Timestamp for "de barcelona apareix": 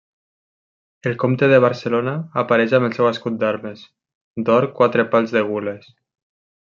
1.51-2.73